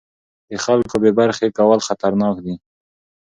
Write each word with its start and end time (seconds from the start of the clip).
د 0.49 0.51
خلکو 0.65 0.95
بې 1.03 1.11
برخې 1.19 1.47
کول 1.57 1.79
خطرناک 1.87 2.35
دي 2.45 2.55